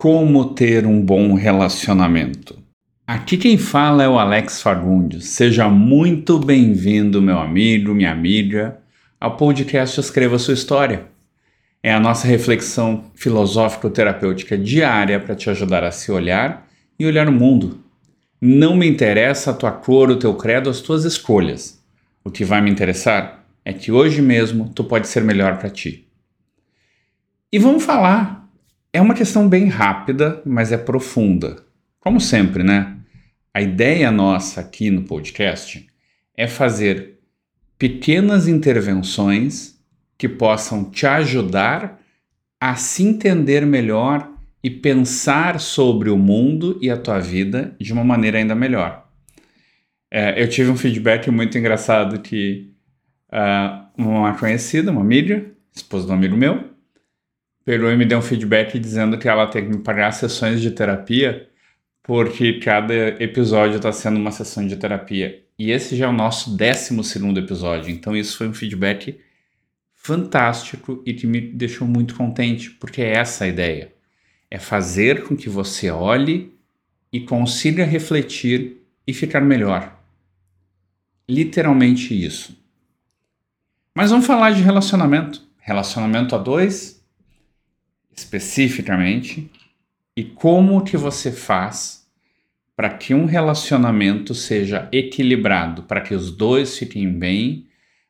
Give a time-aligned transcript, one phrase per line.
[0.00, 2.58] Como ter um bom relacionamento?
[3.06, 5.26] Aqui quem fala é o Alex Fagundes.
[5.26, 8.78] Seja muito bem-vindo, meu amigo, minha amiga,
[9.20, 11.08] ao podcast Escreva Sua História.
[11.82, 16.66] É a nossa reflexão filosófico-terapêutica diária para te ajudar a se olhar
[16.98, 17.84] e olhar o mundo.
[18.40, 21.78] Não me interessa a tua cor, o teu credo, as tuas escolhas.
[22.24, 26.08] O que vai me interessar é que hoje mesmo tu pode ser melhor para ti.
[27.52, 28.39] E vamos falar
[28.92, 31.64] é uma questão bem rápida, mas é profunda.
[32.00, 32.96] Como sempre, né?
[33.52, 35.86] A ideia nossa aqui no podcast
[36.36, 37.18] é fazer
[37.78, 39.78] pequenas intervenções
[40.16, 42.00] que possam te ajudar
[42.60, 44.30] a se entender melhor
[44.62, 49.08] e pensar sobre o mundo e a tua vida de uma maneira ainda melhor.
[50.10, 52.72] É, eu tive um feedback muito engraçado que
[53.32, 56.69] uh, uma conhecida, uma amiga, esposa de um amigo meu,
[57.64, 60.70] pegou e me deu um feedback dizendo que ela tem que me pagar sessões de
[60.70, 61.48] terapia
[62.02, 65.44] porque cada episódio está sendo uma sessão de terapia.
[65.58, 67.90] E esse já é o nosso décimo segundo episódio.
[67.90, 69.20] Então isso foi um feedback
[69.94, 73.92] fantástico e que me deixou muito contente, porque é essa a ideia.
[74.50, 76.52] É fazer com que você olhe
[77.12, 79.96] e consiga refletir e ficar melhor.
[81.28, 82.58] Literalmente isso.
[83.94, 85.42] Mas vamos falar de relacionamento.
[85.58, 86.99] Relacionamento a dois
[88.16, 89.50] especificamente
[90.16, 92.06] e como que você faz
[92.76, 97.66] para que um relacionamento seja equilibrado, para que os dois fiquem bem,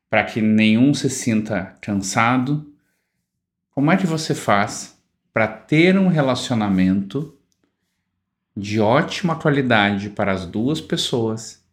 [0.08, 2.72] para que nenhum se sinta cansado.
[3.70, 4.96] Como é que você faz
[5.32, 7.36] para ter um relacionamento
[8.56, 11.64] de ótima qualidade para as duas pessoas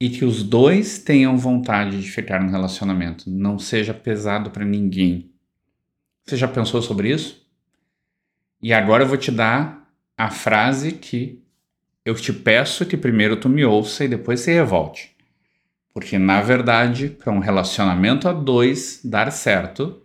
[0.00, 5.30] e que os dois tenham vontade de ficar no relacionamento, não seja pesado para ninguém.
[6.24, 7.46] Você já pensou sobre isso?
[8.62, 11.42] E agora eu vou te dar a frase que
[12.04, 15.16] eu te peço que primeiro tu me ouça e depois se revolte.
[15.92, 20.02] Porque, na verdade, para um relacionamento a dois dar certo,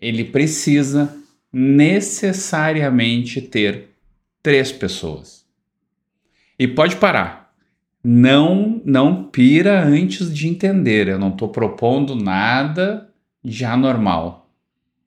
[0.00, 1.16] ele precisa
[1.52, 3.90] necessariamente ter
[4.42, 5.44] três pessoas.
[6.58, 7.54] E pode parar.
[8.02, 11.08] Não, não pira antes de entender.
[11.08, 13.10] Eu não estou propondo nada
[13.42, 14.49] de anormal.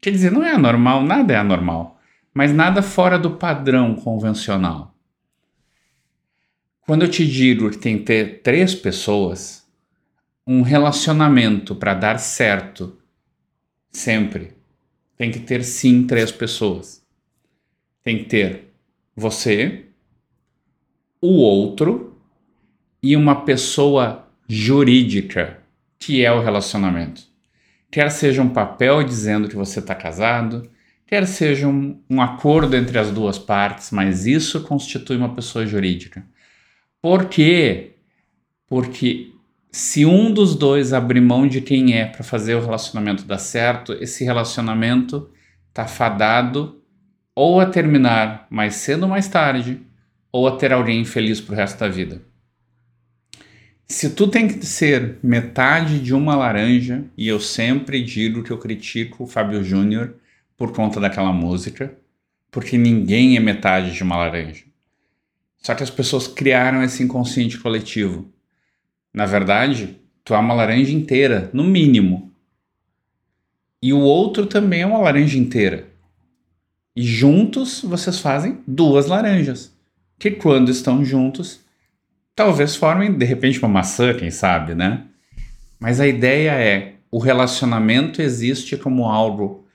[0.03, 1.97] Quer dizer, não é anormal, nada é anormal,
[2.33, 4.93] mas nada fora do padrão convencional.
[6.81, 9.65] Quando eu te digo que tem que ter três pessoas,
[10.45, 12.97] um relacionamento para dar certo
[13.93, 14.51] sempre
[15.15, 17.01] tem que ter sim três pessoas.
[18.03, 18.73] Tem que ter
[19.15, 19.85] você,
[21.21, 22.21] o outro
[23.01, 25.63] e uma pessoa jurídica,
[25.97, 27.32] que é o relacionamento.
[27.93, 30.67] Quer seja um papel dizendo que você está casado,
[31.05, 36.25] quer seja um, um acordo entre as duas partes, mas isso constitui uma pessoa jurídica.
[36.99, 37.97] Por quê?
[38.65, 39.31] Porque
[39.71, 43.93] se um dos dois abrir mão de quem é para fazer o relacionamento dar certo,
[44.01, 45.29] esse relacionamento
[45.69, 46.81] está fadado
[47.35, 49.79] ou a terminar mais cedo ou mais tarde,
[50.31, 52.23] ou a ter alguém infeliz pro resto da vida.
[53.93, 58.57] Se tu tem que ser metade de uma laranja, e eu sempre digo que eu
[58.57, 60.15] critico o Fábio Júnior
[60.57, 61.95] por conta daquela música,
[62.49, 64.63] porque ninguém é metade de uma laranja.
[65.59, 68.27] Só que as pessoas criaram esse inconsciente coletivo.
[69.13, 72.33] Na verdade, tu é uma laranja inteira, no mínimo.
[73.79, 75.87] E o outro também é uma laranja inteira.
[76.95, 79.71] E juntos vocês fazem duas laranjas,
[80.17, 81.62] que quando estão juntos
[82.35, 85.05] talvez formem de repente uma maçã, quem sabe, né?
[85.79, 89.65] Mas a ideia é o relacionamento existe como algo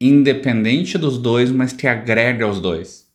[0.00, 3.06] independente dos dois, mas que agrega aos dois.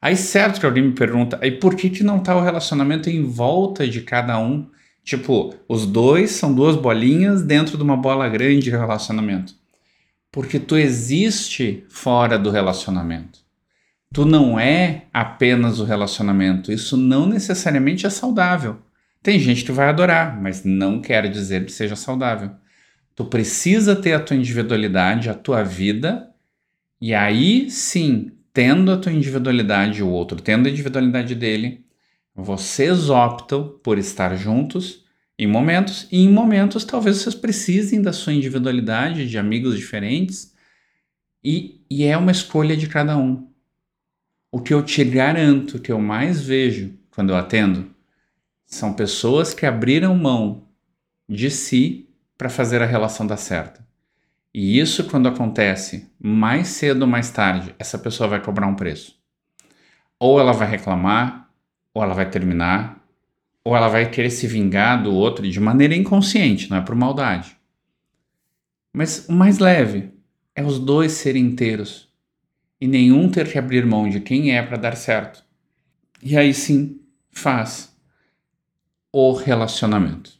[0.00, 3.22] Aí certo que alguém me pergunta, aí por que que não está o relacionamento em
[3.22, 4.68] volta de cada um?
[5.04, 9.54] Tipo, os dois são duas bolinhas dentro de uma bola grande de relacionamento.
[10.30, 13.41] Porque tu existe fora do relacionamento
[14.12, 16.70] tu não é apenas o relacionamento.
[16.70, 18.78] Isso não necessariamente é saudável.
[19.22, 22.50] Tem gente que vai adorar, mas não quer dizer que seja saudável.
[23.14, 26.30] Tu precisa ter a tua individualidade, a tua vida,
[27.00, 31.84] e aí sim, tendo a tua individualidade, o outro tendo a individualidade dele,
[32.34, 35.04] vocês optam por estar juntos
[35.38, 40.52] em momentos, e em momentos talvez vocês precisem da sua individualidade, de amigos diferentes,
[41.44, 43.51] e, e é uma escolha de cada um.
[44.54, 47.90] O que eu te garanto, que eu mais vejo quando eu atendo,
[48.66, 50.68] são pessoas que abriram mão
[51.26, 52.06] de si
[52.36, 53.82] para fazer a relação dar certo.
[54.52, 59.18] E isso, quando acontece, mais cedo ou mais tarde, essa pessoa vai cobrar um preço.
[60.18, 61.48] Ou ela vai reclamar,
[61.94, 63.02] ou ela vai terminar,
[63.64, 67.56] ou ela vai querer se vingar do outro de maneira inconsciente, não é por maldade.
[68.92, 70.12] Mas o mais leve
[70.54, 72.11] é os dois serem inteiros
[72.82, 75.44] e nenhum ter que abrir mão de quem é para dar certo.
[76.20, 77.00] E aí sim,
[77.30, 77.96] faz
[79.12, 80.32] o relacionamento.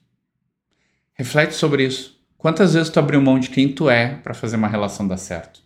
[1.14, 2.20] Reflete sobre isso.
[2.36, 5.62] Quantas vezes tu abriu mão de quem tu é para fazer uma relação dar certo?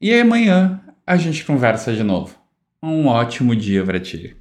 [0.00, 2.38] E aí amanhã a gente conversa de novo.
[2.82, 4.34] Um ótimo dia para ti.